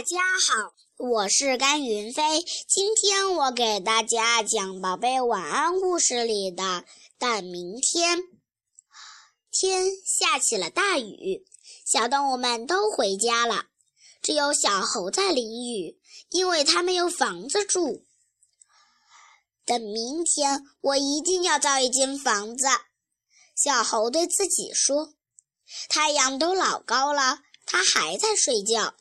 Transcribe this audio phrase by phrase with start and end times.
[0.00, 2.42] 大家好，我是甘云飞。
[2.66, 6.86] 今天我给大家讲《宝贝晚安》故事里的。
[7.18, 8.18] 但明天
[9.50, 11.44] 天下起了大雨，
[11.84, 13.66] 小动物们都回家了，
[14.22, 18.06] 只有小猴在淋雨，因为它没有房子住。
[19.66, 22.66] 等明天，我一定要造一间房子。
[23.54, 25.12] 小猴对自己说
[25.90, 28.94] ：“太阳都老高了，它还在睡觉。”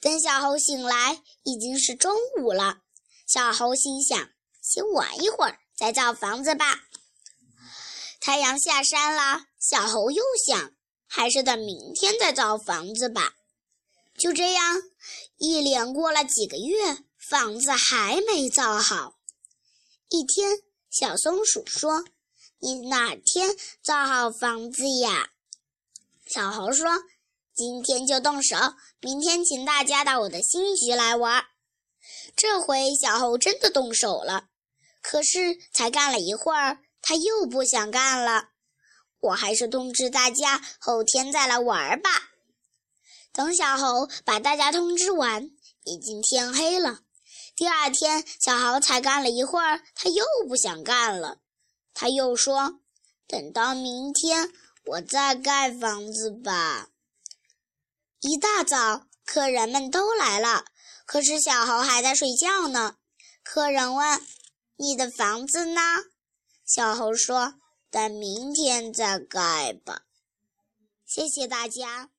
[0.00, 2.82] 等小猴醒来，已经是中午了。
[3.26, 4.30] 小猴心想：
[4.60, 6.80] 先玩一会儿，再造房子吧。
[8.20, 10.72] 太阳下山了，小猴又想：
[11.06, 13.34] 还是等明天再造房子吧。
[14.18, 14.82] 就这样，
[15.38, 16.98] 一连过了几个月，
[17.30, 19.18] 房子还没造好。
[20.08, 20.58] 一天，
[20.90, 22.04] 小松鼠说
[22.60, 25.30] ：“你哪天造好房子呀？”
[26.26, 26.86] 小猴说。
[27.60, 28.56] 今天就动手，
[29.02, 31.44] 明天请大家到我的新局来玩。
[32.34, 34.46] 这回小猴真的动手了，
[35.02, 38.48] 可是才干了一会儿，他又不想干了。
[39.20, 42.08] 我还是通知大家后天再来玩吧。
[43.30, 45.50] 等小猴把大家通知完，
[45.84, 47.00] 已经天黑了。
[47.54, 51.40] 第二天，小猴才干了一会儿，他又不想干了。
[51.92, 52.80] 他又说
[53.28, 54.50] ：“等到明天，
[54.86, 56.88] 我再盖房子吧。”
[58.20, 60.66] 一大早，客人们都来了，
[61.06, 62.96] 可是小猴还在睡觉呢。
[63.42, 64.20] 客人问
[64.76, 65.80] ：“你的房子呢？”
[66.66, 67.54] 小猴说
[67.90, 70.02] ：“等明天再盖吧。”
[71.06, 72.10] 谢谢大家。